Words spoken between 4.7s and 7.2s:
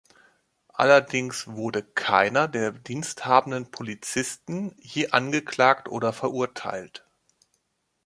je angeklagt oder verurteilt.